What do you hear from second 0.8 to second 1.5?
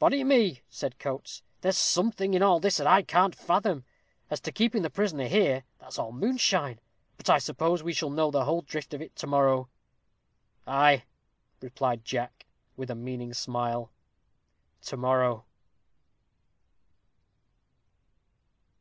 Coates,